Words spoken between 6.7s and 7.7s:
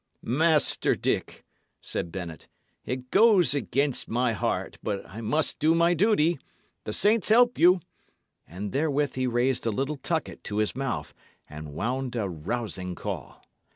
The saints help